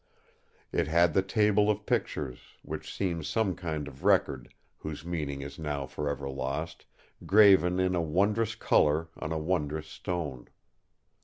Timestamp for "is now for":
5.43-6.09